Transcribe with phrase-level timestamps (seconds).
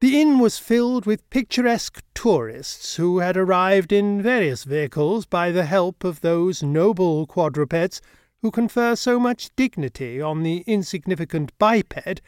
[0.00, 5.64] The inn was filled with picturesque tourists who had arrived in various vehicles by the
[5.64, 8.00] help of those noble quadrupeds
[8.40, 12.20] who confer so much dignity on the insignificant biped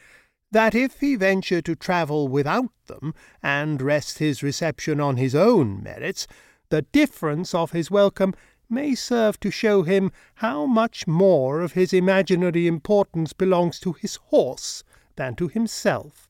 [0.51, 5.81] that if he venture to travel without them and rest his reception on his own
[5.81, 6.27] merits,
[6.67, 8.33] the difference of his welcome
[8.69, 14.17] may serve to show him how much more of his imaginary importance belongs to his
[14.17, 14.83] horse
[15.15, 16.27] than to himself.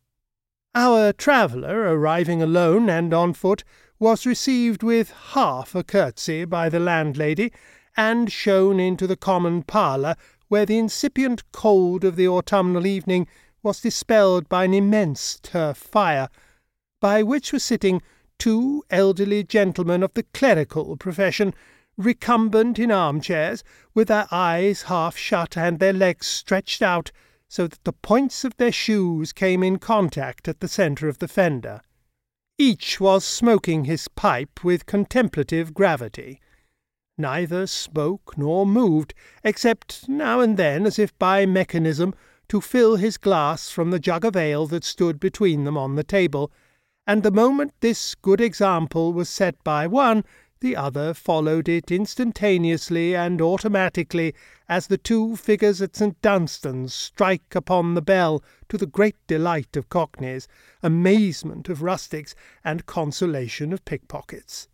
[0.73, 3.65] Our traveller, arriving alone and on foot,
[3.99, 7.51] was received with half a curtsy by the landlady,
[7.97, 10.15] and shown into the common parlour,
[10.47, 13.27] where the incipient cold of the autumnal evening
[13.61, 16.29] was dispelled by an immense turf fire,
[17.01, 18.01] by which were sitting
[18.39, 21.53] two elderly gentlemen of the clerical profession,
[21.97, 23.61] recumbent in armchairs,
[23.93, 27.11] with their eyes half shut and their legs stretched out,
[27.51, 31.27] so that the points of their shoes came in contact at the centre of the
[31.27, 31.81] fender.
[32.57, 36.39] Each was smoking his pipe with contemplative gravity.
[37.17, 42.15] Neither spoke nor moved, except now and then, as if by mechanism,
[42.47, 46.05] to fill his glass from the jug of ale that stood between them on the
[46.05, 46.53] table,
[47.05, 50.23] and the moment this good example was set by one,
[50.61, 54.33] the other followed it instantaneously and automatically,
[54.69, 56.19] as the two figures at St.
[56.21, 60.47] Dunstan's strike upon the bell, to the great delight of cockneys,
[60.81, 64.67] amazement of rustics, and consolation of pickpockets.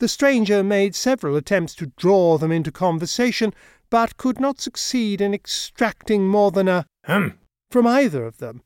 [0.00, 3.54] The stranger made several attempts to draw them into conversation,
[3.90, 7.38] but could not succeed in extracting more than a "Hum!"
[7.70, 8.62] from either of them.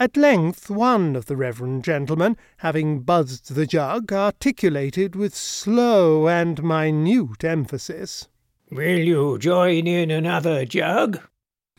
[0.00, 6.62] At length one of the reverend gentlemen, having buzzed the jug, articulated with slow and
[6.62, 8.28] minute emphasis,
[8.70, 11.20] "Will you join in another jug?"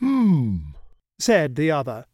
[0.00, 0.56] Hmm,
[1.18, 2.04] said the other.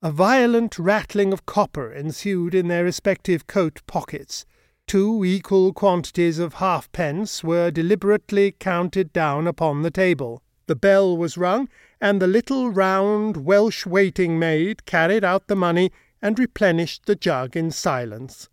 [0.00, 4.46] A violent rattling of copper ensued in their respective coat pockets.
[4.86, 10.40] Two equal quantities of halfpence were deliberately counted down upon the table.
[10.68, 15.90] The bell was rung, and the little round Welsh waiting maid carried out the money
[16.20, 18.50] and replenished the jug in silence.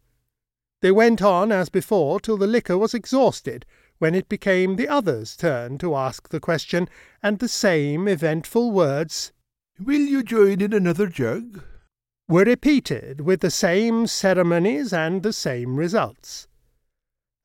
[0.82, 3.66] They went on as before till the liquor was exhausted,
[3.98, 6.88] when it became the other's turn to ask the question,
[7.22, 9.34] and the same eventful words,
[9.78, 11.64] will you join in another jug?
[12.30, 16.48] were repeated with the same ceremonies and the same results.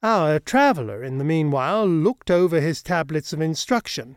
[0.00, 4.16] Our traveller, in the meanwhile, looked over his tablets of instruction.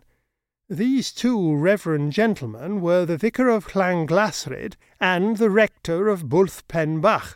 [0.73, 7.35] These two reverend gentlemen were the vicar of Llanglasrid and the rector of Bwlch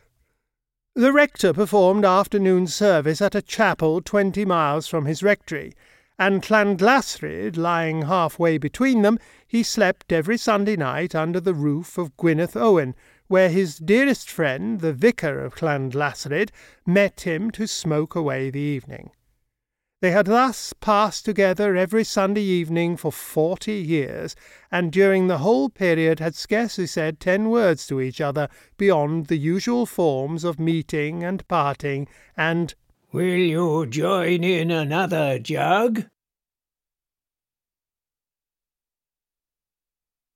[0.96, 5.76] The rector performed afternoon service at a chapel twenty miles from his rectory,
[6.18, 12.18] and Llangasryd lying half-way between them, he slept every Sunday night under the roof of
[12.18, 12.96] Gwyneth Owen,
[13.28, 16.50] where his dearest friend, the vicar of Llangasryd,
[16.88, 19.12] met him to smoke away the evening.
[20.00, 24.36] They had thus passed together every Sunday evening for forty years,
[24.72, 28.48] and during the whole period had scarcely said ten words to each other
[28.78, 32.76] beyond the usual forms of meeting and parting, and
[33.12, 36.06] "Will you join in another jug?"